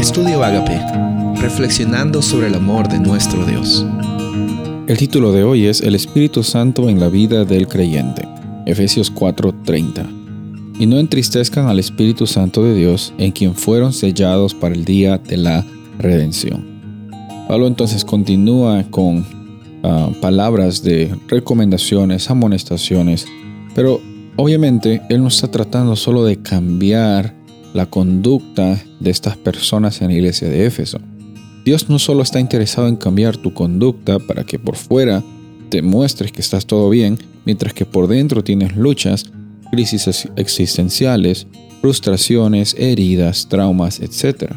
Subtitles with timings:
[0.00, 0.80] Estudio Agape,
[1.42, 3.84] reflexionando sobre el amor de nuestro Dios.
[4.86, 8.26] El título de hoy es El Espíritu Santo en la vida del creyente.
[8.64, 10.06] Efesios 4:30.
[10.78, 15.18] Y no entristezcan al Espíritu Santo de Dios, en quien fueron sellados para el día
[15.18, 15.66] de la
[15.98, 16.64] redención.
[17.46, 19.26] Pablo entonces continúa con
[19.82, 23.26] ah, palabras de recomendaciones, amonestaciones,
[23.74, 24.00] pero
[24.36, 27.38] obviamente él no está tratando solo de cambiar
[27.74, 30.98] la conducta de estas personas en la iglesia de Éfeso.
[31.64, 35.22] Dios no solo está interesado en cambiar tu conducta para que por fuera
[35.68, 39.30] te muestres que estás todo bien, mientras que por dentro tienes luchas,
[39.70, 41.46] crisis existenciales,
[41.80, 44.52] frustraciones, heridas, traumas, etc.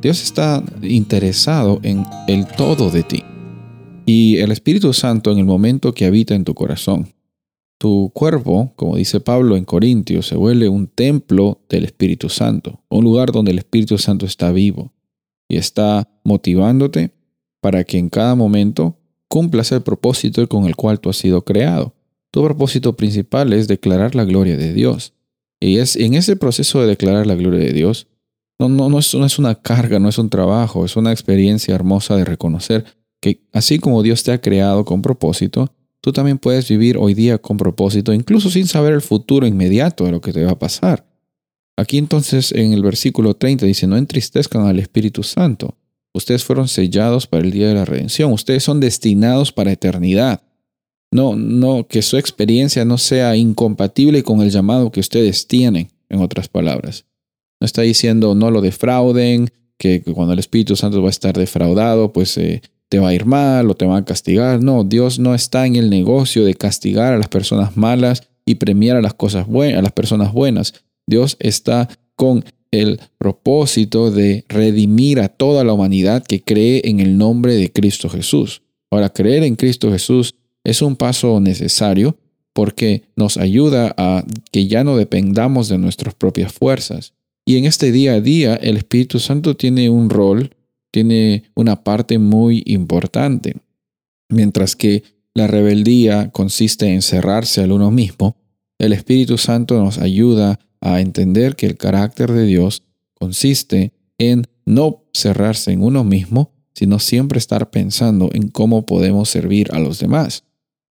[0.00, 3.24] Dios está interesado en el todo de ti.
[4.04, 7.08] Y el Espíritu Santo en el momento que habita en tu corazón,
[7.82, 13.02] tu cuerpo, como dice Pablo en Corintios, se vuelve un templo del Espíritu Santo, un
[13.02, 14.92] lugar donde el Espíritu Santo está vivo
[15.48, 17.10] y está motivándote
[17.60, 21.92] para que en cada momento cumplas el propósito con el cual tú has sido creado.
[22.30, 25.14] Tu propósito principal es declarar la gloria de Dios.
[25.58, 28.06] Y es en ese proceso de declarar la gloria de Dios,
[28.60, 31.74] no, no, no, es, no es una carga, no es un trabajo, es una experiencia
[31.74, 32.84] hermosa de reconocer
[33.20, 37.38] que así como Dios te ha creado con propósito, tú también puedes vivir hoy día
[37.38, 41.06] con propósito, incluso sin saber el futuro inmediato de lo que te va a pasar.
[41.78, 45.78] Aquí entonces en el versículo 30 dice, no entristezcan al Espíritu Santo.
[46.12, 48.32] Ustedes fueron sellados para el día de la redención.
[48.32, 50.42] Ustedes son destinados para eternidad.
[51.10, 56.20] No, no, que su experiencia no sea incompatible con el llamado que ustedes tienen, en
[56.20, 57.06] otras palabras.
[57.60, 62.12] No está diciendo no lo defrauden, que cuando el Espíritu Santo va a estar defraudado,
[62.12, 62.62] pues eh,
[62.92, 64.62] te va a ir mal o te va a castigar.
[64.62, 68.98] No, Dios no está en el negocio de castigar a las personas malas y premiar
[68.98, 70.74] a las cosas buenas, a las personas buenas.
[71.06, 77.16] Dios está con el propósito de redimir a toda la humanidad que cree en el
[77.16, 78.60] nombre de Cristo Jesús.
[78.90, 82.18] Ahora, creer en Cristo Jesús es un paso necesario
[82.52, 87.14] porque nos ayuda a que ya no dependamos de nuestras propias fuerzas.
[87.46, 90.50] Y en este día a día el Espíritu Santo tiene un rol
[90.92, 93.56] tiene una parte muy importante.
[94.28, 95.02] Mientras que
[95.34, 98.36] la rebeldía consiste en cerrarse al uno mismo,
[98.78, 102.82] el Espíritu Santo nos ayuda a entender que el carácter de Dios
[103.14, 109.68] consiste en no cerrarse en uno mismo, sino siempre estar pensando en cómo podemos servir
[109.72, 110.44] a los demás.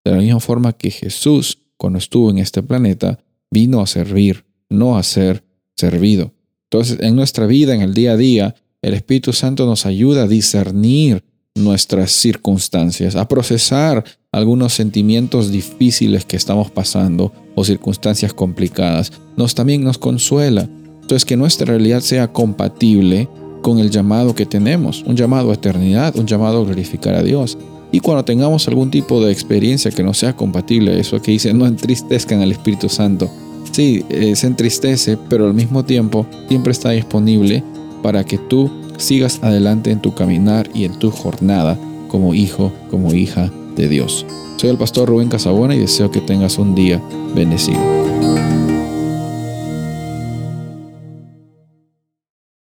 [0.04, 3.20] De la misma forma que Jesús, cuando estuvo en este planeta,
[3.52, 5.44] vino a servir, no a ser
[5.76, 6.34] servido.
[6.72, 10.28] Entonces, en nuestra vida, en el día a día, el Espíritu Santo nos ayuda a
[10.28, 11.24] discernir
[11.56, 19.12] nuestras circunstancias, a procesar algunos sentimientos difíciles que estamos pasando o circunstancias complicadas.
[19.38, 20.68] Nos también nos consuela.
[21.02, 23.28] Entonces que nuestra realidad sea compatible
[23.62, 27.58] con el llamado que tenemos, un llamado a eternidad, un llamado a glorificar a Dios.
[27.92, 31.68] Y cuando tengamos algún tipo de experiencia que no sea compatible, eso que dice, no
[31.68, 33.30] entristezcan al Espíritu Santo.
[33.74, 37.64] Sí, eh, se entristece, pero al mismo tiempo siempre está disponible
[38.02, 43.14] para que tú sigas adelante en tu caminar y en tu jornada como hijo, como
[43.14, 44.26] hija de Dios.
[44.58, 47.02] Soy el pastor Rubén Casabona y deseo que tengas un día
[47.34, 48.11] bendecido.